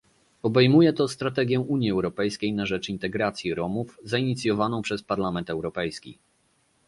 Obejmuje 0.43 0.93
to 0.93 1.07
strategię 1.07 1.59
Unii 1.59 1.91
Europejskiej 1.91 2.53
na 2.53 2.65
rzecz 2.65 2.89
integracji 2.89 3.53
Romów, 3.53 3.97
zainicjowaną 4.03 4.81
przez 4.81 5.03
Parlament 5.03 5.49
Europejski 5.49 6.17